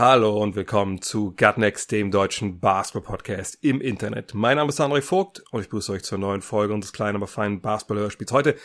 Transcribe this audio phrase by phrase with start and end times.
[0.00, 4.32] Hallo und willkommen zu Gutnext, dem deutschen Basketball-Podcast im Internet.
[4.32, 7.26] Mein Name ist André Vogt und ich begrüße euch zur neuen Folge unseres kleinen, aber
[7.26, 8.32] feinen Basketball-Hörspiels.
[8.32, 8.56] Heute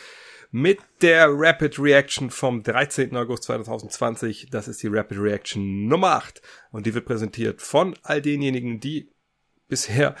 [0.50, 3.14] mit der Rapid Reaction vom 13.
[3.14, 4.48] August 2020.
[4.50, 9.10] Das ist die Rapid Reaction Nummer 8 und die wird präsentiert von all denjenigen, die
[9.68, 10.14] bisher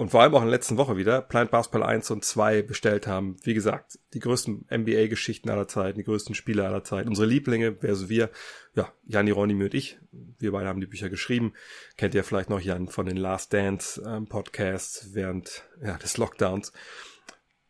[0.00, 3.06] und vor allem auch in der letzten Woche wieder Planet Basketball 1 und 2 bestellt
[3.06, 3.36] haben.
[3.42, 7.10] Wie gesagt, die größten NBA-Geschichten aller Zeiten, die größten Spiele aller Zeiten.
[7.10, 8.30] Unsere Lieblinge, wer so wir,
[8.74, 9.98] ja, Jan Hieronymi und ich,
[10.38, 11.52] wir beide haben die Bücher geschrieben.
[11.98, 16.72] Kennt ihr vielleicht noch Jan von den Last Dance ähm, Podcasts während ja, des Lockdowns.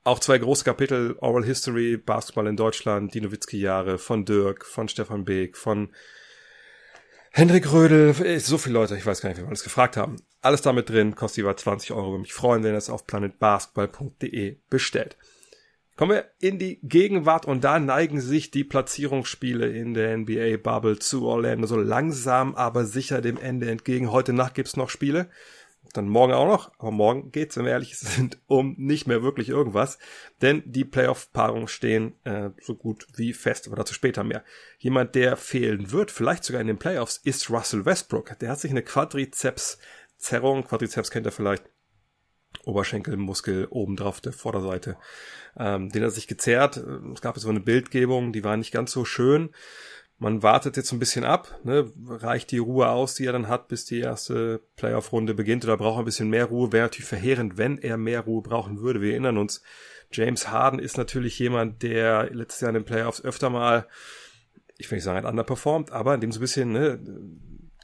[0.05, 5.25] Auch zwei große Kapitel, Oral History, Basketball in Deutschland, die Nowitzki-Jahre von Dirk, von Stefan
[5.25, 5.91] Beek, von
[7.33, 10.17] Hendrik Rödel, so viele Leute, ich weiß gar nicht, wie wir alles gefragt haben.
[10.43, 12.11] Alles damit drin, kostet jeweils 20 Euro.
[12.11, 15.17] Würde mich freuen, wenn ihr es auf planetbasketball.de bestellt.
[15.97, 20.99] Kommen wir in die Gegenwart und da neigen sich die Platzierungsspiele in der NBA Bubble
[20.99, 24.11] zu Orlando so langsam, aber sicher dem Ende entgegen.
[24.11, 25.29] Heute Nacht gibt's noch Spiele.
[25.93, 29.49] Dann morgen auch noch, aber morgen geht's, wenn wir ehrlich sind, um nicht mehr wirklich
[29.49, 29.99] irgendwas,
[30.41, 34.45] denn die Playoff-Paarungen stehen äh, so gut wie fest, aber dazu später mehr.
[34.79, 38.39] Jemand, der fehlen wird, vielleicht sogar in den Playoffs, ist Russell Westbrook.
[38.39, 41.65] Der hat sich eine Quadrizeps-Zerrung, Quadrizeps kennt ihr vielleicht,
[42.65, 44.97] Oberschenkelmuskel oben drauf der Vorderseite.
[45.57, 46.77] Ähm, den hat sich gezerrt.
[47.15, 49.51] Es gab so eine Bildgebung, die war nicht ganz so schön.
[50.23, 51.91] Man wartet jetzt ein bisschen ab, ne?
[52.07, 55.97] reicht die Ruhe aus, die er dann hat, bis die erste Playoff-Runde beginnt oder braucht
[55.97, 56.73] er ein bisschen mehr Ruhe.
[56.73, 59.01] Wäre natürlich verheerend, wenn er mehr Ruhe brauchen würde.
[59.01, 59.63] Wir erinnern uns,
[60.13, 63.87] James Harden ist natürlich jemand, der letztes Jahr in den Playoffs öfter mal,
[64.77, 67.01] ich will nicht sagen, hat underperformt, aber in dem so ein bisschen, ne,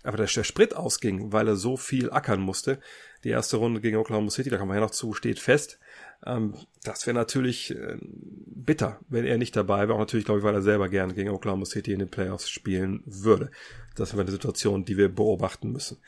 [0.02, 2.80] aber der Sprit ausging, weil er so viel ackern musste.
[3.24, 5.78] Die erste Runde gegen Oklahoma City, da kommen wir ja noch zu, steht fest.
[6.26, 9.94] Ähm, das wäre natürlich äh, bitter, wenn er nicht dabei wäre.
[9.94, 13.02] Auch natürlich, glaube ich, weil er selber gerne gegen Oklahoma City in den Playoffs spielen
[13.06, 13.50] würde.
[13.94, 15.98] Das wäre eine Situation, die wir beobachten müssen.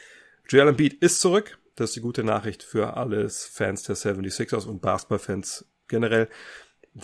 [0.49, 1.59] Joel Embiid ist zurück.
[1.77, 6.29] Das ist die gute Nachricht für alles Fans der 76ers und Basketball-Fans generell.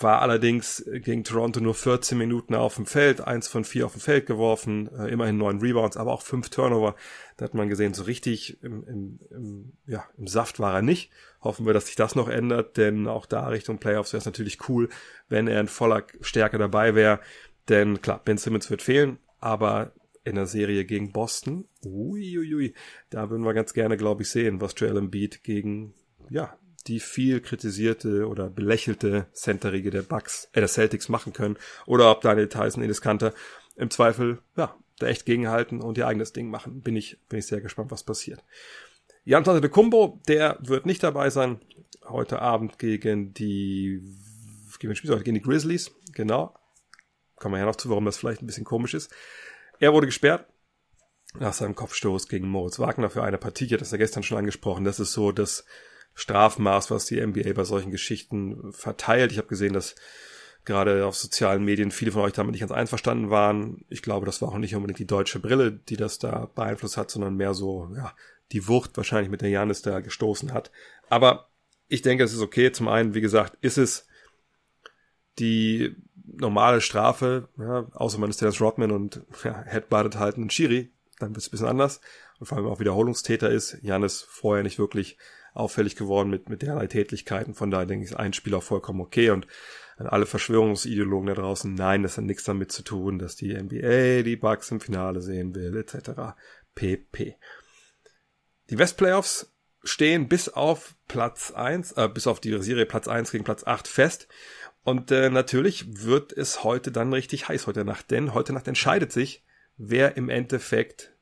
[0.00, 4.00] War allerdings gegen Toronto nur 14 Minuten auf dem Feld, eins von vier auf dem
[4.00, 6.96] Feld geworfen, äh, immerhin neun Rebounds, aber auch fünf Turnover.
[7.36, 11.12] Da hat man gesehen, so richtig im, im, im, ja, im Saft war er nicht.
[11.42, 14.68] Hoffen wir, dass sich das noch ändert, denn auch da Richtung Playoffs wäre es natürlich
[14.68, 14.88] cool,
[15.28, 17.20] wenn er in voller Stärke dabei wäre.
[17.68, 19.92] Denn klar, Ben Simmons wird fehlen, aber
[20.24, 22.74] in der Serie gegen Boston, uiuiui,
[23.10, 25.94] da würden wir ganz gerne, glaube ich, sehen, was Joel Embiid gegen,
[26.30, 31.56] ja, die viel kritisierte oder belächelte Centerriege der Bucks, äh, der Celtics machen können.
[31.86, 33.32] Oder ob Daniel Tyson, Enes Kanter
[33.76, 36.82] im Zweifel, ja, da echt gegenhalten und ihr eigenes Ding machen.
[36.82, 38.42] Bin ich, bin ich sehr gespannt, was passiert.
[39.24, 41.60] Jan de Kumbo, der wird nicht dabei sein.
[42.06, 44.02] Heute Abend gegen die,
[44.78, 45.92] gegen Spiel, gegen die Grizzlies.
[46.12, 46.54] Genau.
[47.36, 49.10] Kommen wir ja noch zu, warum das vielleicht ein bisschen komisch ist.
[49.80, 50.46] Er wurde gesperrt
[51.38, 53.64] nach seinem Kopfstoß gegen Moritz Wagner für eine Partie.
[53.64, 54.84] Ich hatte das ja gestern schon angesprochen.
[54.84, 55.64] Das ist so das
[56.14, 59.32] Strafmaß, was die NBA bei solchen Geschichten verteilt.
[59.32, 59.94] Ich habe gesehen, dass
[60.64, 63.84] gerade auf sozialen Medien viele von euch damit nicht ganz einverstanden waren.
[63.88, 67.10] Ich glaube, das war auch nicht unbedingt die deutsche Brille, die das da beeinflusst hat,
[67.10, 68.14] sondern mehr so, ja,
[68.52, 70.70] die Wucht wahrscheinlich mit der Janis da gestoßen hat.
[71.08, 71.50] Aber
[71.88, 72.72] ich denke, es ist okay.
[72.72, 74.06] Zum einen, wie gesagt, ist es
[75.38, 80.92] die normale Strafe, ja, außer man ist Dennis Rodman und ja, headbuttet halt einen Schiri,
[81.18, 82.00] dann wird es ein bisschen anders.
[82.38, 83.78] Und vor allem auch Wiederholungstäter ist.
[83.82, 85.18] Janis vorher nicht wirklich
[85.54, 87.54] auffällig geworden mit, mit derlei Tätlichkeiten.
[87.54, 89.30] Von daher denke ich, ist ein Spiel auch vollkommen okay.
[89.30, 89.46] Und
[89.96, 94.22] an alle Verschwörungsideologen da draußen, nein, das hat nichts damit zu tun, dass die NBA
[94.22, 96.34] die Bugs im Finale sehen will, etc.
[96.74, 97.36] pp.
[98.70, 99.54] Die West Playoffs
[99.84, 103.86] stehen bis auf Platz 1, äh, bis auf die Serie Platz 1 gegen Platz 8
[103.86, 104.26] fest.
[104.82, 109.12] Und äh, natürlich wird es heute dann richtig heiß heute Nacht, denn heute Nacht entscheidet
[109.12, 109.44] sich,
[109.76, 111.14] wer im Endeffekt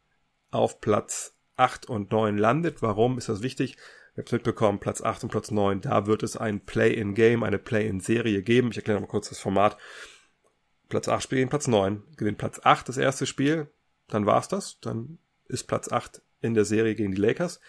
[0.50, 2.82] auf Platz 8 und 9 landet.
[2.82, 3.76] Warum ist das wichtig?
[4.14, 8.42] Ihr habt mitbekommen, Platz 8 und Platz 9, da wird es ein Play-in-Game, eine Play-in-Serie
[8.42, 8.70] geben.
[8.70, 9.78] Ich erkläre mal kurz das Format.
[10.90, 12.02] Platz 8 spielt gegen Platz 9.
[12.16, 13.70] Gewinnt Platz 8 das erste Spiel,
[14.08, 14.78] dann war's das.
[14.80, 15.18] Dann
[15.48, 17.60] ist Platz 8 in der Serie gegen die Lakers.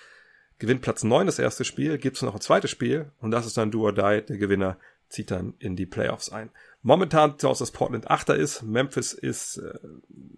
[0.59, 3.71] Gewinnt Platz 9 das erste Spiel, gibt's noch ein zweites Spiel und das ist dann
[3.71, 4.25] Do or Die.
[4.25, 6.49] Der Gewinner zieht dann in die Playoffs ein.
[6.81, 9.79] Momentan sieht aus, dass Portland Achter ist, Memphis ist äh,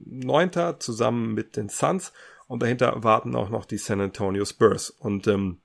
[0.06, 2.14] Neunter zusammen mit den Suns
[2.48, 4.92] und dahinter warten auch noch die San Antonio Spurs.
[4.92, 5.60] Und ähm,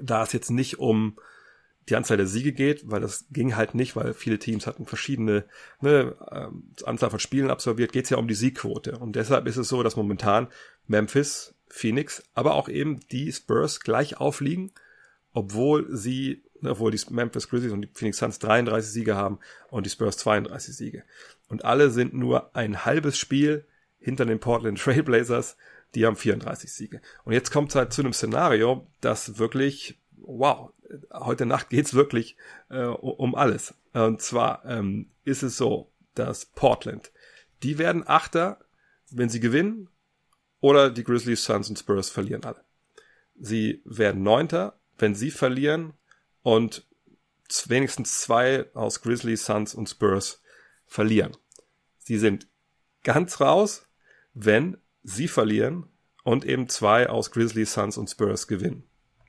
[0.00, 1.18] da es jetzt nicht um
[1.88, 5.44] die Anzahl der Siege geht, weil das ging halt nicht, weil viele Teams hatten verschiedene
[5.80, 8.98] ne, äh, Anzahl von Spielen absolviert, geht es ja um die Siegquote.
[8.98, 10.48] Und deshalb ist es so, dass momentan
[10.86, 14.72] Memphis, Phoenix, aber auch eben die Spurs gleich aufliegen,
[15.32, 19.38] obwohl sie, ne, obwohl die Memphis Grizzlies und die Phoenix Suns 33 Siege haben
[19.70, 21.04] und die Spurs 32 Siege.
[21.48, 23.66] Und alle sind nur ein halbes Spiel
[23.98, 25.56] hinter den Portland Trailblazers,
[25.94, 27.00] die haben 34 Siege.
[27.24, 30.72] Und jetzt kommt es halt zu einem Szenario, das wirklich, wow,
[31.12, 32.36] heute Nacht geht's wirklich
[32.70, 33.74] äh, um alles.
[33.92, 37.12] Und zwar ähm, ist es so, dass Portland,
[37.62, 38.60] die werden Achter,
[39.10, 39.88] wenn sie gewinnen,
[40.60, 42.64] oder die Grizzlies, Suns und Spurs verlieren alle.
[43.38, 45.94] Sie werden Neunter, wenn sie verlieren
[46.42, 46.86] und
[47.66, 50.42] wenigstens zwei aus Grizzlies, Suns und Spurs
[50.86, 51.36] verlieren.
[51.98, 52.48] Sie sind
[53.04, 53.86] ganz raus,
[54.34, 55.86] wenn sie verlieren
[56.24, 58.84] und eben zwei aus Grizzlies, Suns und Spurs gewinnen.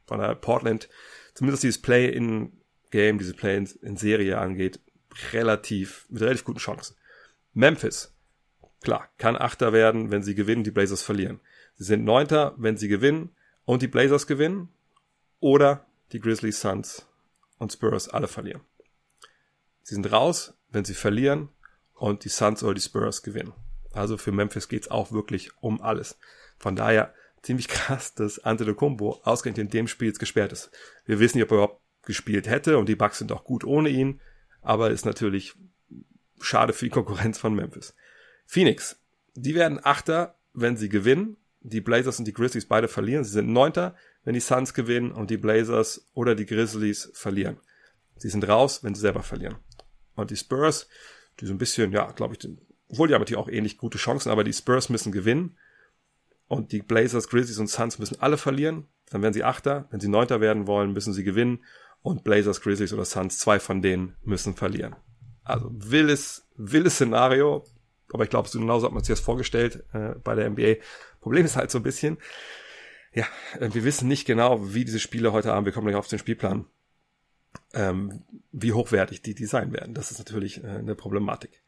[0.05, 0.89] Von daher Portland
[1.33, 4.79] zumindest dieses Play-in-Game, diese Play-in-Serie angeht,
[5.31, 6.95] relativ, mit relativ guten Chancen.
[7.53, 8.13] Memphis,
[8.81, 11.39] klar, kann Achter werden, wenn sie gewinnen, die Blazers verlieren.
[11.77, 13.31] Sie sind Neunter, wenn sie gewinnen
[13.65, 14.69] und die Blazers gewinnen
[15.39, 17.05] oder die Grizzlies, Suns
[17.57, 18.61] und Spurs alle verlieren.
[19.83, 21.49] Sie sind raus, wenn sie verlieren
[21.93, 23.53] und die Suns oder die Spurs gewinnen.
[23.93, 26.17] Also für Memphis geht's auch wirklich um alles.
[26.57, 30.71] Von daher ziemlich krass, dass Antetokounmpo ausgerechnet in dem Spiel jetzt gesperrt ist.
[31.05, 33.89] Wir wissen nicht, ob er überhaupt gespielt hätte und die Bucks sind auch gut ohne
[33.89, 34.19] ihn,
[34.61, 35.55] aber ist natürlich
[36.41, 37.93] schade für die Konkurrenz von Memphis.
[38.45, 38.99] Phoenix,
[39.35, 41.37] die werden Achter, wenn sie gewinnen.
[41.61, 43.25] Die Blazers und die Grizzlies beide verlieren.
[43.25, 43.93] Sie sind Neunter,
[44.23, 47.57] wenn die Suns gewinnen und die Blazers oder die Grizzlies verlieren.
[48.15, 49.57] Sie sind raus, wenn sie selber verlieren.
[50.15, 50.87] Und die Spurs,
[51.39, 52.49] die so ein bisschen, ja, glaube ich,
[52.89, 55.57] obwohl die haben natürlich auch ähnlich gute Chancen, aber die Spurs müssen gewinnen
[56.47, 58.87] und die Blazers, Grizzlies und Suns müssen alle verlieren.
[59.11, 59.87] Dann werden sie Achter.
[59.91, 61.63] Wenn sie Neunter werden wollen, müssen sie gewinnen.
[62.01, 64.95] Und Blazers, Grizzlies oder Suns, zwei von denen müssen verlieren.
[65.43, 67.65] Also wildes, wildes Szenario.
[68.11, 70.75] Aber ich glaube, so genauso hat man sich das vorgestellt äh, bei der NBA.
[71.21, 72.17] Problem ist halt so ein bisschen,
[73.13, 73.25] ja,
[73.59, 76.17] äh, wir wissen nicht genau, wie diese Spiele heute Abend, wir kommen gleich auf den
[76.17, 76.65] Spielplan,
[77.73, 79.93] ähm, wie hochwertig die, die sein werden.
[79.93, 81.61] Das ist natürlich äh, eine Problematik.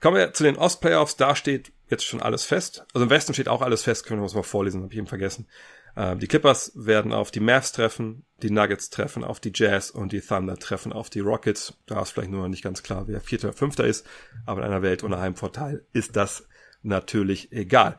[0.00, 1.16] Kommen wir zu den Ostplayoffs.
[1.16, 2.84] Da steht jetzt schon alles fest.
[2.92, 4.06] Also im Westen steht auch alles fest.
[4.06, 5.46] Können wir uns mal vorlesen, habe ich eben vergessen.
[5.94, 10.12] Äh, die Clippers werden auf die Mavs treffen, die Nuggets treffen auf die Jazz und
[10.12, 11.74] die Thunder treffen auf die Rockets.
[11.86, 14.06] Da ist vielleicht nur noch nicht ganz klar, wer Vierter oder Fünfter ist.
[14.44, 16.46] Aber in einer Welt ohne Heimvorteil ist das
[16.82, 17.96] natürlich egal.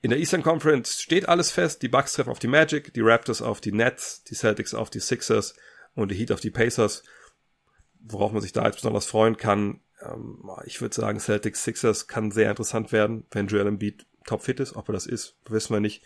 [0.00, 1.82] In der Eastern Conference steht alles fest.
[1.82, 4.98] Die Bucks treffen auf die Magic, die Raptors auf die Nets, die Celtics auf die
[4.98, 5.54] Sixers
[5.94, 7.04] und die Heat auf die Pacers.
[8.00, 12.30] Worauf man sich da jetzt besonders freuen kann, ähm, ich würde sagen, Celtics Sixers kann
[12.30, 14.76] sehr interessant werden, wenn Joel Embiid topfit ist.
[14.76, 16.02] Ob er das ist, wissen wir nicht.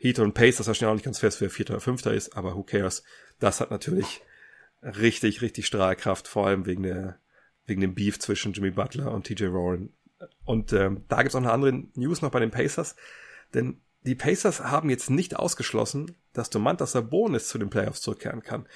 [0.00, 2.56] Heat und Pace, das stehen auch nicht ganz fest, wer Vierter oder Fünfter ist, aber
[2.56, 3.04] who cares.
[3.38, 4.22] Das hat natürlich
[4.82, 7.18] richtig, richtig Strahlkraft, vor allem wegen der,
[7.66, 9.92] wegen dem Beef zwischen Jimmy Butler und TJ Warren.
[10.44, 12.96] Und ähm, da gibt's auch eine andere News noch bei den Pacers,
[13.54, 18.66] denn die Pacers haben jetzt nicht ausgeschlossen, dass Domantas Sabonis zu den Playoffs zurückkehren kann.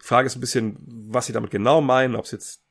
[0.00, 0.76] Die Frage ist ein bisschen,
[1.08, 2.62] was sie damit genau meinen, ob es jetzt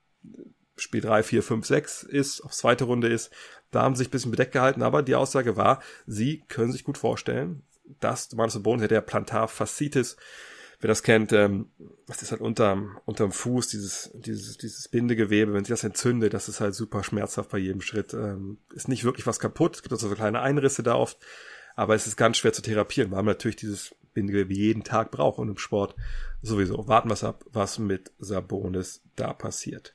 [0.78, 3.32] Spiel 3, 4, 5, 6 ist, aufs zweite Runde ist.
[3.72, 6.84] Da haben sie sich ein bisschen bedeckt gehalten, aber die Aussage war, sie können sich
[6.84, 7.64] gut vorstellen,
[8.00, 10.18] dass Manus Bones der Plantar Fascitis,
[10.80, 11.70] wer das kennt, ähm,
[12.08, 16.50] das ist halt unterm, unterm Fuß, dieses, dieses, dieses Bindegewebe, wenn sich das entzündet, das
[16.50, 18.14] ist halt super schmerzhaft bei jedem Schritt.
[18.14, 21.18] Ähm, ist nicht wirklich was kaputt, es gibt also so kleine Einrisse da oft,
[21.76, 25.40] aber es ist ganz schwer zu therapieren, weil man natürlich dieses Bindegewebe jeden Tag braucht
[25.40, 25.96] und im Sport
[26.42, 26.88] sowieso.
[26.88, 29.95] Warten wir ab, was mit Sabonis da passiert.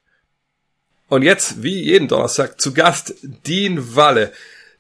[1.11, 4.33] Und jetzt, wie jeden Donnerstag, zu Gast Dean Walle.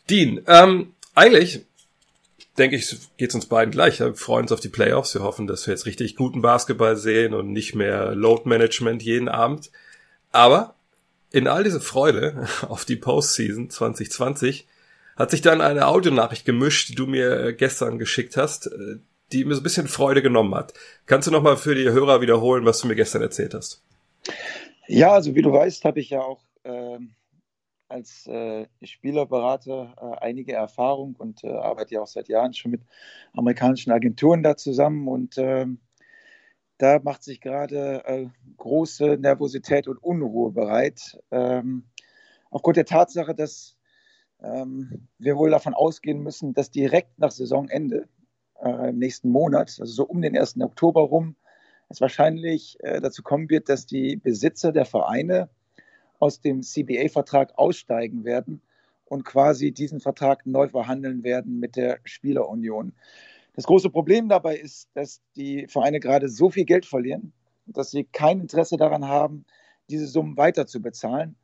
[0.09, 1.67] Dean, ähm, eigentlich
[2.57, 3.99] denke ich, geht's uns beiden gleich.
[3.99, 5.13] Wir freuen uns auf die Playoffs.
[5.13, 9.29] Wir hoffen, dass wir jetzt richtig guten Basketball sehen und nicht mehr Load Management jeden
[9.29, 9.73] Abend.
[10.31, 10.77] Aber
[11.33, 14.69] in all diese Freude auf die Postseason 2020
[15.17, 18.99] hat sich dann eine Audionachricht gemischt, die du mir gestern geschickt hast, äh,
[19.33, 20.75] die mir so ein bisschen Freude genommen hat.
[21.07, 23.83] Kannst du nochmal für die Hörer wiederholen, was du mir gestern erzählt hast?
[24.93, 26.99] Ja, also wie du weißt, habe ich ja auch äh,
[27.89, 32.83] als äh, Spielerberater äh, einige Erfahrung und äh, arbeite ja auch seit Jahren schon mit
[33.33, 35.79] amerikanischen Agenturen da zusammen und ähm,
[36.79, 41.21] da macht sich gerade äh, große Nervosität und Unruhe bereit.
[41.31, 41.85] Ähm,
[42.51, 43.77] aufgrund der Tatsache, dass
[44.43, 48.09] ähm, wir wohl davon ausgehen müssen, dass direkt nach Saisonende
[48.61, 50.61] äh, im nächsten Monat, also so um den 1.
[50.61, 51.37] Oktober rum,
[51.91, 55.51] es wahrscheinlich äh, dazu kommen wird, dass die Besitzer der Vereine
[56.21, 58.63] aus dem CBA-Vertrag aussteigen werden
[59.07, 62.93] und quasi diesen Vertrag neu verhandeln werden mit der Spielerunion.
[63.55, 67.33] Das große Problem dabei ist, dass die Vereine gerade so viel Geld verlieren,
[67.67, 69.45] dass sie kein Interesse daran haben,
[69.91, 71.35] diese Summen weiter zu bezahlen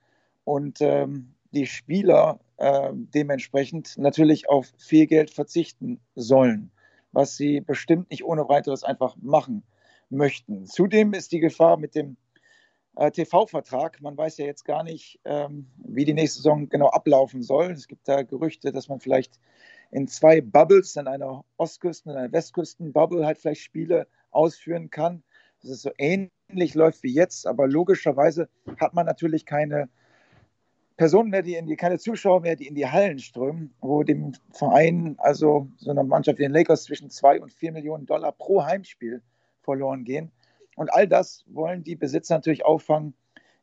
[0.45, 6.71] und ähm, die Spieler äh, dementsprechend natürlich auf viel Geld verzichten sollen,
[7.11, 9.65] was sie bestimmt nicht ohne weiteres einfach machen
[10.11, 10.67] möchten.
[10.67, 12.17] Zudem ist die Gefahr mit dem
[12.97, 17.43] äh, TV-Vertrag, man weiß ja jetzt gar nicht, ähm, wie die nächste Saison genau ablaufen
[17.43, 17.71] soll.
[17.71, 19.39] Es gibt da Gerüchte, dass man vielleicht
[19.91, 25.23] in zwei Bubbles, in einer Ostküsten- und einer Westküsten-Bubble halt vielleicht Spiele ausführen kann.
[25.61, 28.49] Dass es so ähnlich läuft wie jetzt, aber logischerweise
[28.79, 29.89] hat man natürlich keine
[30.97, 34.33] Personen mehr, die in die, keine Zuschauer mehr, die in die Hallen strömen, wo dem
[34.51, 38.65] Verein, also so einer Mannschaft wie den Lakers, zwischen zwei und vier Millionen Dollar pro
[38.65, 39.23] Heimspiel
[39.67, 40.33] verloren gehen.
[40.77, 43.15] Und all das wollen die Besitzer natürlich auffangen,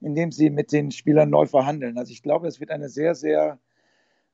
[0.02, 1.98] indem sie mit den Spielern neu verhandeln.
[1.98, 3.60] Also ich glaube, es wird eine sehr, sehr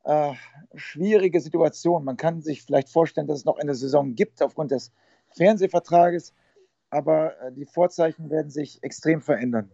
[0.04, 0.34] äh,
[0.76, 2.04] schwierige Situation.
[2.04, 4.92] Man kann sich vielleicht vorstellen, dass es noch eine Saison gibt aufgrund des
[5.36, 6.34] Fernsehvertrages,
[6.90, 9.70] aber äh, die Vorzeichen werden sich extrem verändern.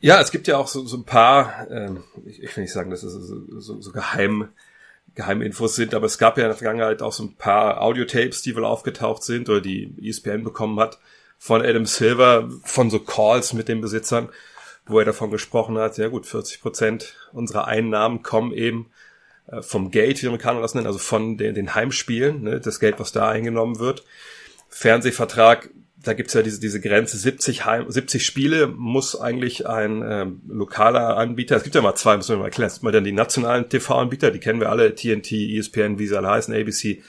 [0.00, 2.90] Ja, es gibt ja auch so, so ein paar, ähm, ich, ich will nicht sagen,
[2.90, 4.48] dass es so, so, so geheim,
[5.14, 8.42] geheime Infos sind, aber es gab ja in der Vergangenheit auch so ein paar Audiotapes,
[8.42, 10.98] die wohl aufgetaucht sind oder die ESPN bekommen hat
[11.42, 14.28] von Adam Silver, von so Calls mit den Besitzern,
[14.86, 18.92] wo er davon gesprochen hat, ja gut, 40 Prozent unserer Einnahmen kommen eben
[19.48, 23.00] äh, vom Gate, wie Amerikaner das nennen, also von den, den Heimspielen, ne, das Geld,
[23.00, 24.04] was da eingenommen wird.
[24.68, 25.70] Fernsehvertrag
[26.00, 31.16] da gibt's ja diese, diese Grenze 70, Heim, 70 Spiele muss eigentlich ein ähm, lokaler
[31.16, 33.10] Anbieter, es gibt ja mal zwei, müssen wir mal erklären, es gibt mal dann die
[33.10, 37.02] nationalen TV-Anbieter, die kennen wir alle, TNT, ESPN, wie sie alle heißen, ABC.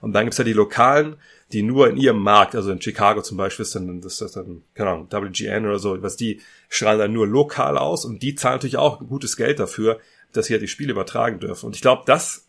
[0.00, 1.16] Und dann gibt's ja die lokalen,
[1.52, 4.62] die nur in ihrem Markt, also in Chicago zum Beispiel ist dann, das ist dann,
[4.74, 8.56] keine Ahnung, WGN oder so, was die strahlen dann nur lokal aus und die zahlen
[8.56, 10.00] natürlich auch gutes Geld dafür,
[10.32, 11.66] dass sie ja die Spiele übertragen dürfen.
[11.66, 12.46] Und ich glaube, das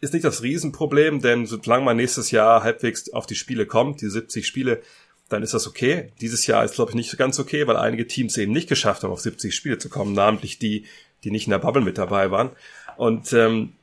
[0.00, 4.08] ist nicht das Riesenproblem, denn solange man nächstes Jahr halbwegs auf die Spiele kommt, die
[4.08, 4.82] 70 Spiele,
[5.28, 6.12] dann ist das okay.
[6.20, 9.12] Dieses Jahr ist, glaube ich, nicht ganz okay, weil einige Teams eben nicht geschafft haben,
[9.12, 10.86] auf 70 Spiele zu kommen, namentlich die,
[11.22, 12.50] die nicht in der Bubble mit dabei waren.
[12.96, 13.74] Und ähm,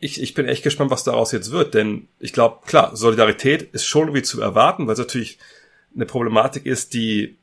[0.00, 3.84] ich, ich bin echt gespannt, was daraus jetzt wird, denn ich glaube, klar, Solidarität ist
[3.84, 5.38] schon irgendwie zu erwarten, weil es natürlich
[5.94, 7.36] eine Problematik ist, die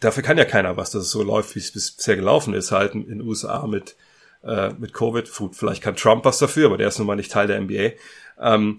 [0.00, 2.94] dafür kann ja keiner was, dass es so läuft, wie es bisher gelaufen ist, halt
[2.94, 3.96] in den USA mit,
[4.42, 5.28] äh, mit Covid.
[5.52, 7.92] Vielleicht kann Trump was dafür, aber der ist nun mal nicht Teil der NBA.
[8.40, 8.78] Ähm,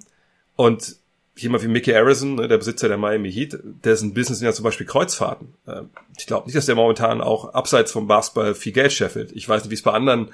[0.56, 0.98] und
[1.38, 4.64] jemand wie Mickey Harrison, ne, der Besitzer der Miami Heat, dessen Business sind ja zum
[4.64, 5.54] Beispiel Kreuzfahrten.
[5.68, 9.32] Ähm, ich glaube nicht, dass der momentan auch abseits vom Basketball viel Geld scheffelt.
[9.32, 10.32] Ich weiß nicht, wie es bei anderen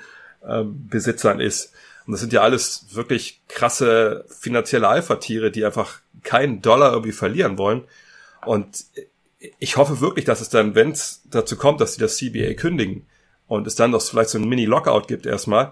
[0.48, 1.74] ähm, Besitzern ist.
[2.12, 7.58] Und das sind ja alles wirklich krasse finanzielle Alpha-Tiere, die einfach keinen Dollar irgendwie verlieren
[7.58, 7.86] wollen.
[8.46, 8.84] Und
[9.60, 13.08] ich hoffe wirklich, dass es dann, wenn es dazu kommt, dass sie das CBA kündigen
[13.48, 15.72] und es dann noch vielleicht so ein Mini-Lockout gibt erstmal,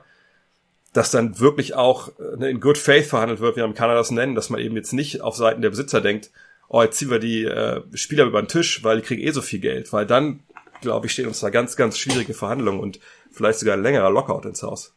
[0.94, 4.50] dass dann wirklich auch ne, in Good Faith verhandelt wird, wie Amerikaner das nennen, dass
[4.50, 6.32] man eben jetzt nicht auf Seiten der Besitzer denkt,
[6.70, 9.42] oh, jetzt ziehen wir die äh, Spieler über den Tisch, weil die kriegen eh so
[9.42, 10.40] viel Geld, weil dann,
[10.80, 14.48] glaube ich, stehen uns da ganz, ganz schwierige Verhandlungen und vielleicht sogar ein längerer Lockout
[14.48, 14.96] ins Haus.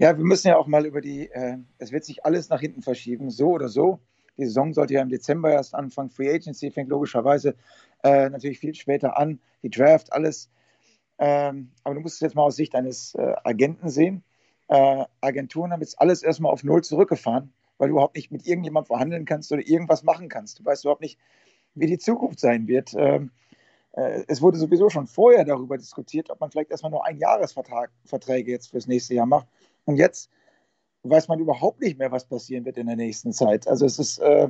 [0.00, 2.82] Ja, wir müssen ja auch mal über die, äh, es wird sich alles nach hinten
[2.82, 4.00] verschieben, so oder so.
[4.38, 6.10] Die Saison sollte ja im Dezember erst anfangen.
[6.10, 7.54] Free Agency fängt logischerweise
[8.02, 9.40] äh, natürlich viel später an.
[9.62, 10.50] Die Draft, alles.
[11.18, 14.24] Ähm, aber du musst es jetzt mal aus Sicht eines äh, Agenten sehen
[14.70, 18.86] äh, Agenturen haben jetzt alles erstmal auf Null zurückgefahren, weil du überhaupt nicht mit irgendjemandem
[18.86, 20.60] verhandeln kannst oder irgendwas machen kannst.
[20.60, 21.18] Du weißt überhaupt nicht,
[21.74, 22.94] wie die Zukunft sein wird.
[22.96, 23.32] Ähm,
[23.92, 28.70] äh, es wurde sowieso schon vorher darüber diskutiert, ob man vielleicht erstmal nur Einjahresverträge jetzt
[28.70, 29.48] fürs nächste Jahr macht.
[29.90, 30.30] Und jetzt
[31.02, 33.66] weiß man überhaupt nicht mehr, was passieren wird in der nächsten Zeit.
[33.68, 34.48] Also es ist äh,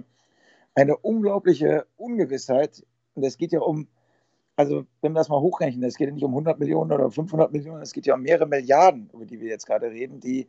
[0.75, 2.85] eine unglaubliche Ungewissheit.
[3.15, 3.89] Und es geht ja um
[4.61, 7.51] also wenn wir das mal hochrechnen, es geht ja nicht um 100 Millionen oder 500
[7.51, 10.49] Millionen, es geht ja um mehrere Milliarden, über die wir jetzt gerade reden, die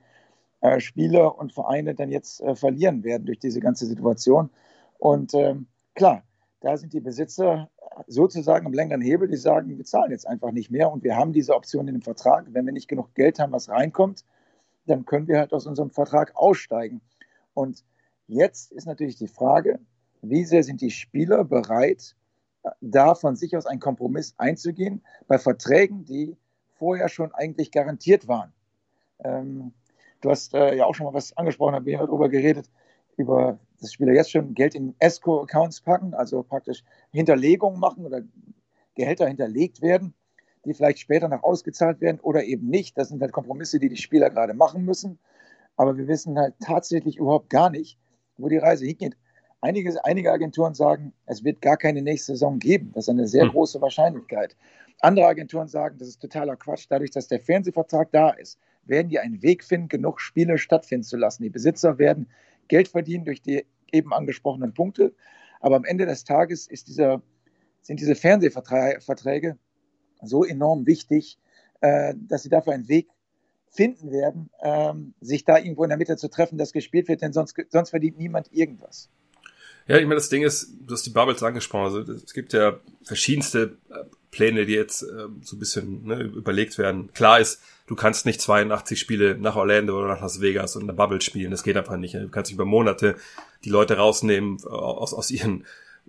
[0.59, 4.49] äh, Spieler und Vereine dann jetzt äh, verlieren werden durch diese ganze Situation.
[4.97, 6.23] Und ähm, klar,
[6.59, 7.69] da sind die Besitzer
[8.07, 11.31] sozusagen am längeren Hebel, die sagen, wir zahlen jetzt einfach nicht mehr und wir haben
[11.31, 12.47] diese Option in dem Vertrag.
[12.51, 14.25] Wenn wir nicht genug Geld haben, was reinkommt,
[14.85, 17.01] dann können wir halt aus unserem Vertrag aussteigen.
[17.53, 17.83] Und
[18.27, 19.79] jetzt ist natürlich die Frage,
[20.21, 22.15] wie sehr sind die Spieler bereit,
[22.79, 26.37] da von sich aus einen Kompromiss einzugehen bei Verträgen, die
[26.77, 28.53] vorher schon eigentlich garantiert waren.
[29.23, 29.73] Ähm,
[30.21, 32.69] du hast äh, ja auch schon mal was angesprochen, haben wir darüber geredet,
[33.17, 38.21] über das Spieler jetzt schon Geld in Escrow-Accounts packen, also praktisch Hinterlegungen machen oder
[38.95, 40.13] Gehälter hinterlegt werden,
[40.65, 42.97] die vielleicht später noch ausgezahlt werden oder eben nicht.
[42.97, 45.19] Das sind halt Kompromisse, die die Spieler gerade machen müssen.
[45.75, 47.97] Aber wir wissen halt tatsächlich überhaupt gar nicht,
[48.37, 49.17] wo die Reise hingeht.
[49.61, 52.91] Einige, einige Agenturen sagen, es wird gar keine nächste Saison geben.
[52.93, 53.51] Das ist eine sehr hm.
[53.51, 54.55] große Wahrscheinlichkeit.
[54.99, 56.85] Andere Agenturen sagen, das ist totaler Quatsch.
[56.89, 61.17] Dadurch, dass der Fernsehvertrag da ist, werden die einen Weg finden, genug Spiele stattfinden zu
[61.17, 61.43] lassen.
[61.43, 62.27] Die Besitzer werden
[62.67, 65.13] Geld verdienen durch die eben angesprochenen Punkte.
[65.59, 67.21] Aber am Ende des Tages dieser,
[67.81, 69.57] sind diese Fernsehverträge
[70.21, 71.37] so enorm wichtig,
[71.81, 73.07] äh, dass sie dafür einen Weg
[73.69, 77.33] finden werden, ähm, sich da irgendwo in der Mitte zu treffen, dass gespielt wird, denn
[77.33, 79.09] sonst, sonst verdient niemand irgendwas.
[79.87, 81.85] Ja, ich meine, das Ding ist, du hast die Bubbles angesprochen.
[81.85, 86.77] Also es gibt ja verschiedenste äh, Pläne, die jetzt äh, so ein bisschen ne, überlegt
[86.77, 87.11] werden.
[87.13, 90.87] Klar ist, du kannst nicht 82 Spiele nach Orlando oder nach Las Vegas und in
[90.87, 91.51] der Bubble spielen.
[91.51, 92.13] Das geht einfach nicht.
[92.13, 93.15] Du kannst nicht über Monate
[93.65, 95.65] die Leute rausnehmen äh, aus, aus ihren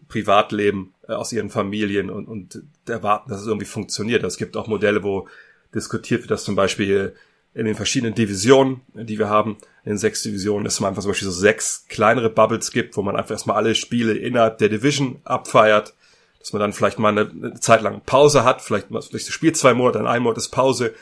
[0.09, 4.23] Privatleben, äh, aus ihren Familien und, und erwarten, dass es irgendwie funktioniert.
[4.25, 5.29] Es gibt auch Modelle, wo
[5.75, 7.15] diskutiert wird, dass zum Beispiel
[7.55, 11.29] in den verschiedenen Divisionen, die wir haben, in sechs Divisionen, dass man einfach zum Beispiel
[11.29, 15.95] so sechs kleinere Bubbles gibt, wo man einfach erstmal alle Spiele innerhalb der Division abfeiert,
[16.39, 19.75] dass man dann vielleicht mal eine, eine Zeit lang Pause hat, vielleicht, vielleicht spielt zwei
[19.75, 20.95] Monate, dann ein Monat ist Pause,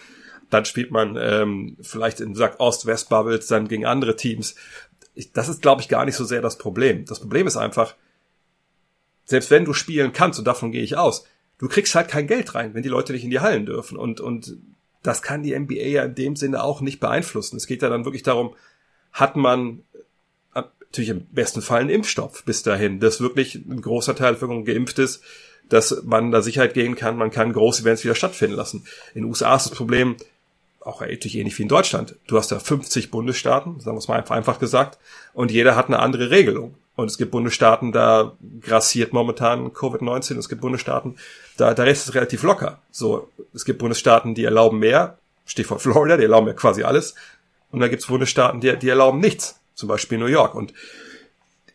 [0.51, 4.57] dann spielt man ähm, vielleicht in sagt Ost-West-Bubbles dann gegen andere Teams.
[5.15, 7.05] Ich, das ist, glaube ich, gar nicht so sehr das Problem.
[7.05, 7.95] Das Problem ist einfach,
[9.31, 11.25] selbst wenn du spielen kannst, und davon gehe ich aus,
[11.59, 13.97] du kriegst halt kein Geld rein, wenn die Leute nicht in die Hallen dürfen.
[13.97, 14.57] Und, und
[15.05, 17.57] das kann die NBA ja in dem Sinne auch nicht beeinflussen.
[17.57, 18.57] Es geht ja dann wirklich darum,
[19.13, 19.85] hat man
[20.53, 24.35] äh, natürlich im besten Fall einen Impfstoff bis dahin, dass wirklich ein großer Teil der
[24.35, 25.23] Bevölkerung geimpft ist,
[25.69, 28.85] dass man da Sicherheit gehen kann, man kann große Events wieder stattfinden lassen.
[29.15, 30.17] In den USA ist das Problem
[30.81, 32.17] auch natürlich ähnlich wie in Deutschland.
[32.27, 34.99] Du hast da 50 Bundesstaaten, sagen wir es mal einfach gesagt,
[35.35, 36.75] und jeder hat eine andere Regelung.
[37.01, 40.39] Und es gibt Bundesstaaten, da grassiert momentan Covid-19.
[40.39, 41.17] Es gibt Bundesstaaten,
[41.57, 42.81] da, da ist es relativ locker.
[42.91, 45.19] So, es gibt Bundesstaaten, die erlauben mehr.
[45.47, 47.15] Stichwort Florida, die erlauben ja quasi alles.
[47.71, 49.61] Und da gibt es Bundesstaaten, die, die erlauben nichts.
[49.75, 50.55] Zum Beispiel New York.
[50.55, 50.75] Und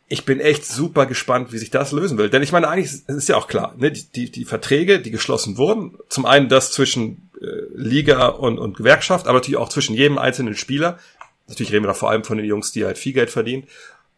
[0.08, 2.29] ich bin echt super gespannt, wie sich das lösen will.
[2.29, 3.91] Denn ich meine, eigentlich ist ja auch klar, ne?
[3.91, 8.77] die, die, die Verträge, die geschlossen wurden, zum einen das zwischen äh, Liga und, und
[8.77, 11.00] Gewerkschaft, aber natürlich auch zwischen jedem einzelnen Spieler.
[11.48, 13.67] Natürlich reden wir da vor allem von den Jungs, die halt viel Geld verdienen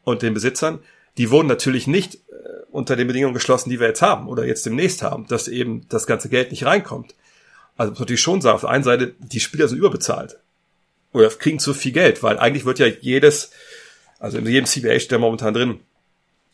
[0.04, 0.80] und den Besitzern.
[1.18, 2.20] Die wurden natürlich nicht äh,
[2.72, 6.08] unter den Bedingungen geschlossen, die wir jetzt haben oder jetzt demnächst haben, dass eben das
[6.08, 7.16] ganze Geld nicht reinkommt.
[7.76, 10.38] Also muss natürlich schon sagen, auf der einen Seite, die Spieler sind überbezahlt.
[11.14, 13.52] Oder kriegen zu viel Geld, weil eigentlich wird ja jedes,
[14.20, 15.80] also in jedem CBA steht ja momentan drin,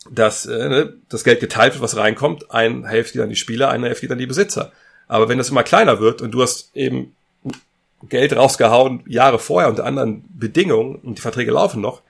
[0.10, 2.52] dass äh, ne, das Geld geteilt wird, was reinkommt.
[2.52, 4.72] Ein Hälfte dann die Spieler, eine Hälfte dann die Besitzer.
[5.08, 7.16] Aber wenn das immer kleiner wird und du hast eben
[8.10, 12.02] Geld rausgehauen Jahre vorher unter anderen Bedingungen und die Verträge laufen noch,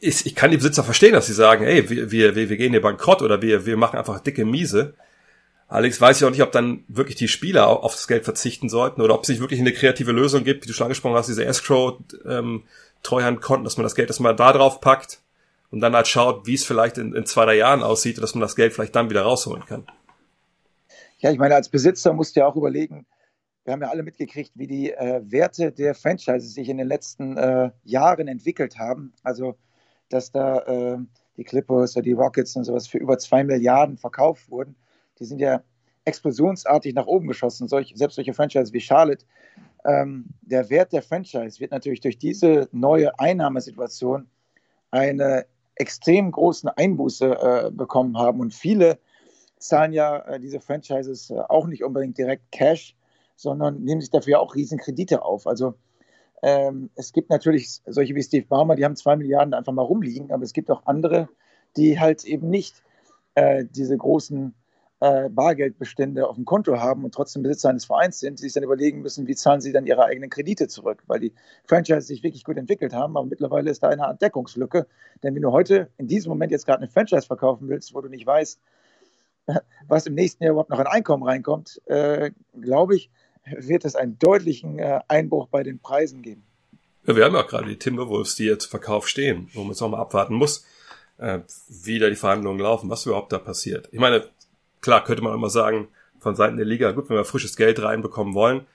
[0.00, 2.80] ist, ich kann die Besitzer verstehen, dass sie sagen, ey, wir, wir, wir gehen hier
[2.80, 4.94] bankrott oder wir, wir machen einfach dicke Miese.
[5.66, 9.02] Allerdings weiß ich auch nicht, ob dann wirklich die Spieler auf das Geld verzichten sollten
[9.02, 11.44] oder ob es nicht wirklich eine kreative Lösung gibt, wie du schon angesprochen hast, diese
[11.44, 12.64] Escrow ähm,
[13.02, 15.20] Treuhandkonten, dass man das Geld erstmal da drauf packt
[15.70, 18.40] und dann halt schaut, wie es vielleicht in, in zwei, drei Jahren aussieht, dass man
[18.40, 19.86] das Geld vielleicht dann wieder rausholen kann.
[21.18, 23.06] Ja, ich meine, als Besitzer musst du ja auch überlegen,
[23.64, 27.36] wir haben ja alle mitgekriegt, wie die äh, Werte der Franchises sich in den letzten
[27.36, 29.12] äh, Jahren entwickelt haben.
[29.22, 29.56] Also,
[30.08, 30.98] dass da äh,
[31.36, 34.76] die Clippers oder die Rockets und sowas für über zwei Milliarden verkauft wurden,
[35.18, 35.62] die sind ja
[36.04, 37.68] explosionsartig nach oben geschossen.
[37.68, 39.24] Solch, selbst solche Franchises wie Charlotte.
[39.84, 44.28] Ähm, der Wert der Franchise wird natürlich durch diese neue Einnahmesituation
[44.90, 48.40] eine extrem großen Einbuße äh, bekommen haben.
[48.40, 48.98] Und viele
[49.58, 52.96] zahlen ja äh, diese Franchises äh, auch nicht unbedingt direkt Cash,
[53.36, 55.46] sondern nehmen sich dafür auch Riesenkredite auf.
[55.46, 55.74] Also
[56.42, 60.30] ähm, es gibt natürlich solche wie Steve Baumer, die haben zwei Milliarden einfach mal rumliegen,
[60.32, 61.28] aber es gibt auch andere,
[61.76, 62.82] die halt eben nicht
[63.34, 64.54] äh, diese großen
[65.00, 68.64] äh, Bargeldbestände auf dem Konto haben und trotzdem Besitzer eines Vereins sind, die sich dann
[68.64, 71.32] überlegen müssen, wie zahlen sie dann ihre eigenen Kredite zurück, weil die
[71.64, 74.86] Franchises sich wirklich gut entwickelt haben, aber mittlerweile ist da eine Art Deckungslücke.
[75.22, 78.08] Denn wenn du heute in diesem Moment jetzt gerade eine Franchise verkaufen willst, wo du
[78.08, 78.60] nicht weißt,
[79.88, 83.10] was im nächsten Jahr überhaupt noch an Einkommen reinkommt, äh, glaube ich,
[83.56, 86.42] wird es einen deutlichen äh, Einbruch bei den Preisen geben.
[87.06, 89.80] Ja, wir haben ja auch gerade die Timberwolves, die jetzt Verkauf stehen, wo man jetzt
[89.80, 90.66] nochmal abwarten muss,
[91.18, 93.88] äh, wie da die Verhandlungen laufen, was überhaupt da passiert.
[93.92, 94.24] Ich meine,
[94.80, 98.34] klar könnte man immer sagen, von Seiten der Liga, gut, wenn wir frisches Geld reinbekommen
[98.34, 98.66] wollen,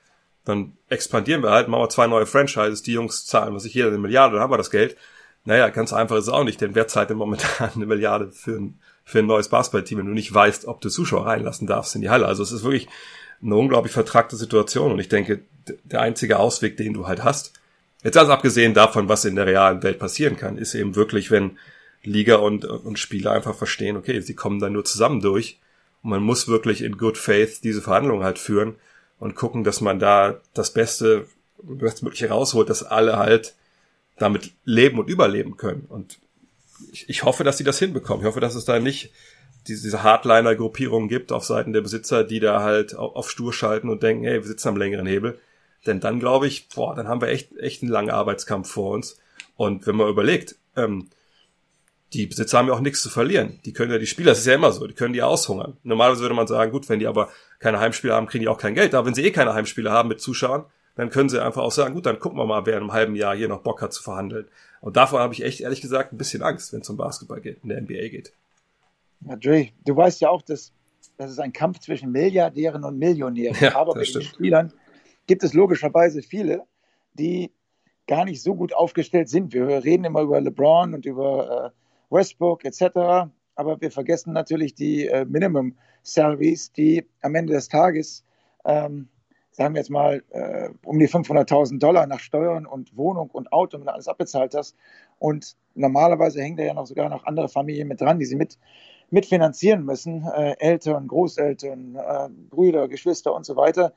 [0.46, 3.90] dann expandieren wir halt, machen wir zwei neue Franchises, die Jungs zahlen, was ich jeder
[3.90, 4.98] eine Milliarde, dann haben wir das Geld.
[5.46, 8.58] Naja, ganz einfach ist es auch nicht, denn wer zahlt denn momentan eine Milliarde für
[8.58, 12.02] ein, für ein neues Basketballteam, wenn du nicht weißt, ob du Zuschauer reinlassen darfst in
[12.02, 12.26] die Halle?
[12.26, 12.88] Also es ist wirklich
[13.44, 15.42] eine unglaublich vertragte Situation und ich denke,
[15.84, 17.54] der einzige Ausweg, den du halt hast,
[18.04, 21.58] jetzt also abgesehen davon, was in der realen Welt passieren kann, ist eben wirklich, wenn
[22.04, 25.60] Liga und, und Spieler einfach verstehen, okay, sie kommen da nur zusammen durch
[26.02, 28.76] und man muss wirklich in good faith diese Verhandlungen halt führen
[29.20, 31.28] und gucken, dass man da das Beste,
[31.62, 33.56] bestmögliche rausholt, dass alle halt
[34.18, 35.86] damit leben und überleben können.
[35.88, 36.20] Und
[36.92, 38.22] ich, ich hoffe, dass sie das hinbekommen.
[38.22, 39.12] Ich hoffe, dass es da nicht
[39.68, 44.24] diese, Hardliner-Gruppierung gibt auf Seiten der Besitzer, die da halt auf, Stur schalten und denken,
[44.24, 45.40] hey, wir sitzen am längeren Hebel.
[45.86, 49.20] Denn dann glaube ich, boah, dann haben wir echt, echt einen langen Arbeitskampf vor uns.
[49.56, 51.10] Und wenn man überlegt, ähm,
[52.14, 53.60] die Besitzer haben ja auch nichts zu verlieren.
[53.66, 55.78] Die können ja die Spieler, das ist ja immer so, die können die aushungern.
[55.84, 58.76] Normalerweise würde man sagen, gut, wenn die aber keine Heimspiele haben, kriegen die auch kein
[58.76, 58.94] Geld.
[58.94, 61.96] Aber wenn sie eh keine Heimspiele haben mit Zuschauern, dann können sie einfach auch sagen,
[61.96, 64.04] gut, dann gucken wir mal, wer in einem halben Jahr hier noch Bock hat zu
[64.04, 64.48] verhandeln.
[64.80, 67.64] Und davor habe ich echt ehrlich gesagt ein bisschen Angst, wenn es um Basketball geht,
[67.64, 68.34] in der NBA geht.
[69.28, 70.74] Ja, Dre, du weißt ja auch, dass
[71.18, 73.56] das ist ein Kampf zwischen Milliardären und Millionären.
[73.60, 74.22] Ja, Aber bei den.
[74.22, 74.74] Spielern
[75.28, 76.64] gibt es logischerweise viele,
[77.14, 77.52] die
[78.08, 79.54] gar nicht so gut aufgestellt sind.
[79.54, 83.30] Wir reden immer über LeBron und über äh, Westbrook etc.
[83.56, 88.26] Aber wir vergessen natürlich die äh, Minimum Salaries, die am Ende des Tages,
[88.66, 89.08] ähm,
[89.52, 93.78] sagen wir jetzt mal, äh, um die 500.000 Dollar nach Steuern und Wohnung und Auto,
[93.78, 94.76] du alles abbezahlt hast.
[95.20, 98.58] Und normalerweise hängen da ja noch sogar noch andere Familien mit dran, die sie mit
[99.10, 103.94] mitfinanzieren müssen, äh, Eltern, Großeltern, äh, Brüder, Geschwister und so weiter.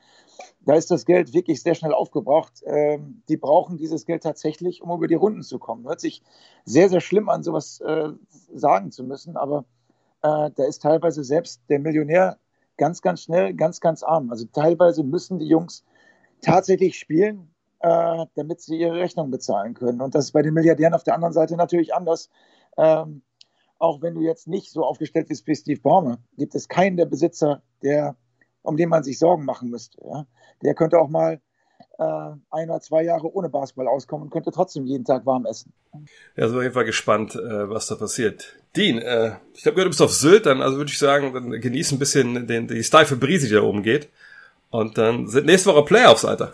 [0.61, 2.61] Da ist das Geld wirklich sehr schnell aufgebraucht.
[2.65, 5.87] Ähm, die brauchen dieses Geld tatsächlich, um über die Runden zu kommen.
[5.87, 6.21] Hört sich
[6.65, 8.09] sehr, sehr schlimm an, sowas äh,
[8.53, 9.65] sagen zu müssen, aber
[10.21, 12.37] äh, da ist teilweise selbst der Millionär
[12.77, 14.31] ganz, ganz schnell, ganz, ganz arm.
[14.31, 15.83] Also teilweise müssen die Jungs
[16.41, 20.01] tatsächlich spielen, äh, damit sie ihre Rechnung bezahlen können.
[20.01, 22.29] Und das ist bei den Milliardären auf der anderen Seite natürlich anders.
[22.77, 23.21] Ähm,
[23.79, 27.05] auch wenn du jetzt nicht so aufgestellt bist wie Steve Ballmer, gibt es keinen der
[27.05, 28.15] Besitzer, der,
[28.61, 29.99] um den man sich Sorgen machen müsste.
[30.05, 30.25] Ja?
[30.63, 31.41] Der könnte auch mal
[31.99, 32.03] äh,
[32.51, 35.73] ein oder zwei Jahre ohne Basketball auskommen und könnte trotzdem jeden Tag warm essen.
[36.35, 38.55] Ja, sind auf jeden Fall gespannt, äh, was da passiert.
[38.75, 41.51] Dean, äh, ich habe gehört, du bist auf Sylt, dann also würde ich sagen, dann
[41.51, 44.09] genieß ein bisschen den, die steife Brise, die da oben geht.
[44.69, 46.53] Und dann sind nächste Woche Playoffs, Alter.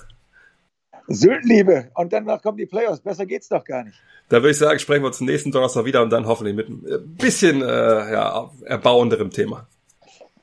[1.08, 3.02] Syltenliebe und danach kommen die Playoffs.
[3.02, 3.98] Besser geht's doch gar nicht.
[4.30, 7.16] Da würde ich sagen, sprechen wir uns nächsten Donnerstag wieder und dann hoffentlich mit ein
[7.16, 7.66] bisschen äh,
[8.14, 9.68] ja, erbauenderem Thema.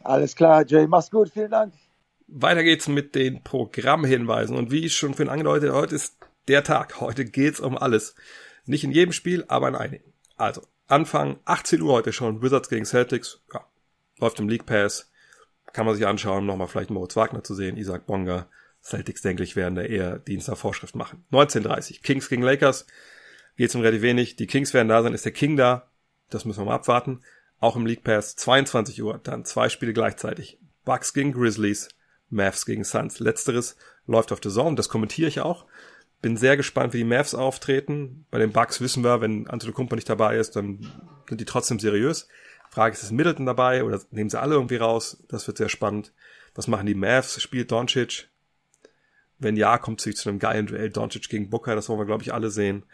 [0.03, 0.87] Alles klar, Jay.
[0.87, 1.31] Mach's gut.
[1.31, 1.73] Vielen Dank.
[2.29, 4.57] Weiter geht's mit den Programmhinweisen.
[4.57, 6.17] Und wie ich schon vorhin angedeutet, heute ist
[6.49, 7.01] der Tag.
[7.01, 8.15] Heute geht's um alles.
[8.67, 10.13] Nicht in jedem Spiel, aber in einigen.
[10.37, 13.41] Also, Anfang 18 Uhr heute schon, Wizards gegen Celtics.
[13.53, 13.65] Ja,
[14.19, 15.11] läuft im League Pass.
[15.73, 18.49] Kann man sich anschauen, nochmal vielleicht Moritz Wagner zu sehen, Isaac Bonga.
[18.83, 21.25] Celtics, denke ich, werden da eher Dienst Vorschrift machen.
[21.33, 22.87] 19.30 Kings gegen Lakers.
[23.57, 24.37] Geht's um relativ wenig.
[24.37, 25.13] Die Kings werden da sein.
[25.13, 25.91] Ist der King da?
[26.31, 27.21] Das müssen wir mal abwarten.
[27.59, 28.37] Auch im League Pass.
[28.37, 29.21] 22 Uhr.
[29.23, 30.59] Dann zwei Spiele gleichzeitig.
[30.85, 31.89] Bucks gegen Grizzlies.
[32.31, 33.19] Mavs gegen Suns.
[33.19, 34.77] Letzteres läuft auf der Zone.
[34.77, 35.67] Das kommentiere ich auch.
[36.23, 38.27] Bin sehr gespannt, wie die Mavs auftreten.
[38.31, 40.91] Bei den Bucks wissen wir, wenn Antetokounmpo nicht dabei ist, dann
[41.29, 42.29] sind die trotzdem seriös.
[42.71, 45.23] Frage ist, ist Middleton dabei oder nehmen sie alle irgendwie raus?
[45.29, 46.13] Das wird sehr spannend.
[46.55, 47.43] Was machen die Mavs?
[47.43, 48.30] Spielt Doncic?
[49.41, 51.75] Wenn ja, kommt es zu einem geilen Duell Doncic gegen Booker.
[51.75, 52.85] Das wollen wir, glaube ich, alle sehen.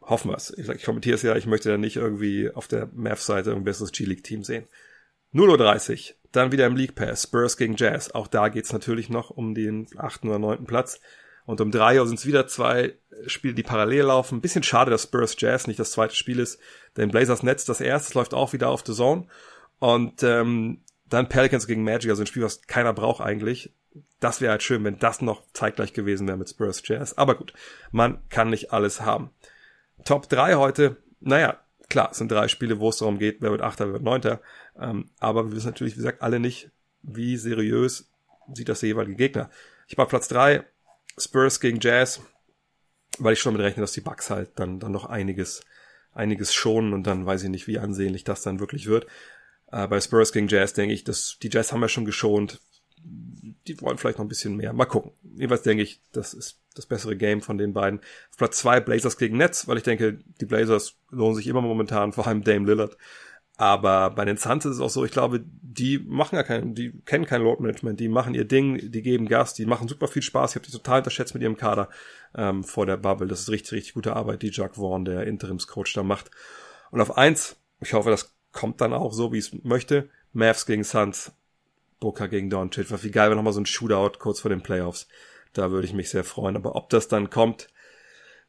[0.00, 0.56] Hoffen wir es.
[0.56, 3.92] Ich, ich kommentiere es ja, ich möchte da nicht irgendwie auf der Mavs-Seite ein besseres
[3.92, 4.66] G-League-Team sehen.
[5.34, 6.16] 0.30 Uhr.
[6.32, 7.24] Dann wieder im League Pass.
[7.24, 8.10] Spurs gegen Jazz.
[8.10, 11.00] Auch da geht's natürlich noch um den achten oder neunten Platz.
[11.46, 12.94] Und um drei Uhr sind es wieder zwei
[13.26, 14.38] Spiele, die parallel laufen.
[14.38, 16.58] Ein bisschen schade, dass Spurs Jazz nicht das zweite Spiel ist.
[16.96, 19.26] Denn Blazers Netz, das erste, läuft auch wieder auf The Zone.
[19.78, 20.82] Und ähm,
[21.14, 23.72] dann Pelicans gegen Magic, also ein Spiel, was keiner braucht eigentlich.
[24.20, 27.16] Das wäre halt schön, wenn das noch zeitgleich gewesen wäre mit Spurs Jazz.
[27.16, 27.52] Aber gut,
[27.90, 29.30] man kann nicht alles haben.
[30.04, 33.62] Top 3 heute, naja, klar, es sind drei Spiele, wo es darum geht, wer wird
[33.62, 34.40] Achter, wer wird Neunter.
[34.78, 36.70] Ähm, aber wir wissen natürlich, wie gesagt, alle nicht,
[37.02, 38.10] wie seriös
[38.52, 39.50] sieht das der jeweilige Gegner.
[39.86, 40.64] Ich war Platz 3,
[41.18, 42.20] Spurs gegen Jazz,
[43.18, 45.62] weil ich schon mit rechne, dass die Bucks halt dann, dann noch einiges,
[46.12, 49.06] einiges schonen und dann weiß ich nicht, wie ansehnlich das dann wirklich wird.
[49.74, 52.60] Äh, bei Spurs gegen Jazz denke ich, dass die Jazz haben wir schon geschont.
[53.66, 54.72] Die wollen vielleicht noch ein bisschen mehr.
[54.72, 55.12] Mal gucken.
[55.34, 58.00] Jedenfalls denke ich, das ist das bessere Game von den beiden.
[58.30, 62.12] Auf Platz zwei Blazers gegen Nets, weil ich denke, die Blazers lohnen sich immer momentan,
[62.12, 62.96] vor allem Dame Lillard.
[63.56, 66.92] Aber bei den Suns ist es auch so, ich glaube, die machen ja kein, die
[67.04, 70.22] kennen kein Load Management, die machen ihr Ding, die geben Gas, die machen super viel
[70.22, 70.50] Spaß.
[70.50, 71.88] Ich habe die total unterschätzt mit ihrem Kader
[72.34, 73.28] ähm, vor der Bubble.
[73.28, 76.30] Das ist richtig, richtig gute Arbeit, die Jack Vaughn, der Interimscoach, da macht.
[76.90, 80.08] Und auf eins, ich hoffe, das kommt dann auch so, wie es möchte.
[80.32, 81.32] Mavs gegen Suns,
[82.00, 82.90] Booker gegen Doncic.
[83.02, 85.06] Wie geil wäre nochmal so ein Shootout kurz vor den Playoffs.
[85.52, 86.56] Da würde ich mich sehr freuen.
[86.56, 87.68] Aber ob das dann kommt,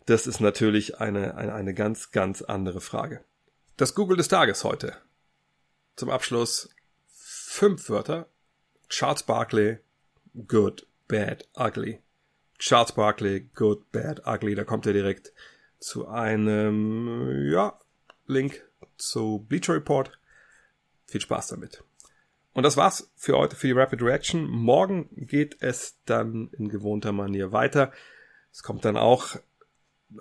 [0.06, 3.24] das ist natürlich eine, eine, eine ganz, ganz andere Frage.
[3.76, 4.96] Das Google des Tages heute.
[5.96, 6.70] Zum Abschluss
[7.12, 8.28] fünf Wörter.
[8.88, 9.80] Charles Barkley,
[10.48, 12.00] good, bad, ugly.
[12.60, 14.56] Charles Barkley, good, bad, ugly.
[14.56, 15.34] Da kommt er direkt
[15.80, 17.78] zu einem, ja,
[18.28, 18.64] Link
[18.98, 20.18] zu Bleacher Report.
[21.06, 21.84] Viel Spaß damit.
[22.54, 24.48] Und das war's für heute für die Rapid Reaction.
[24.48, 27.92] Morgen geht es dann in gewohnter Manier weiter.
[28.52, 29.38] Es kommt dann auch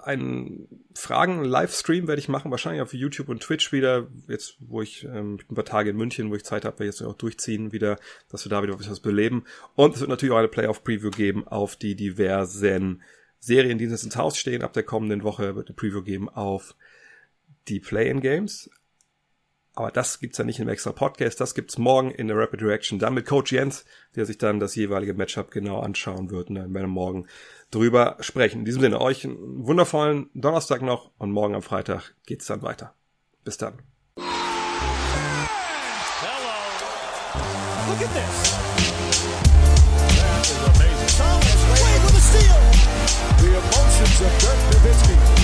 [0.03, 5.39] einen Fragen-Livestream werde ich machen, wahrscheinlich auf YouTube und Twitch wieder, jetzt wo ich ähm,
[5.49, 7.99] ein paar Tage in München, wo ich Zeit habe, jetzt auch durchziehen wieder,
[8.31, 9.45] dass wir da wieder was beleben.
[9.75, 13.03] Und es wird natürlich auch eine Playoff-Preview geben auf die diversen
[13.39, 14.63] Serien, die jetzt ins Haus stehen.
[14.63, 16.75] Ab der kommenden Woche wird eine Preview geben auf
[17.69, 18.71] die Play-in-Games.
[19.77, 23.01] Aber das gibt's ja nicht im extra Podcast, das gibt's morgen in der Rapid Reaction,
[23.01, 26.73] dann mit Coach Jens, der sich dann das jeweilige Matchup genau anschauen wird und dann
[26.73, 27.27] werden wir morgen
[27.73, 28.61] drüber sprechen.
[28.61, 32.95] In diesem Sinne, euch einen wundervollen Donnerstag noch und morgen am Freitag geht's dann weiter.
[33.43, 33.83] Bis dann.
[34.17, 34.25] Hello.
[37.89, 38.55] Look at this.
[43.39, 45.44] The emotions of Dirk Nowitzki.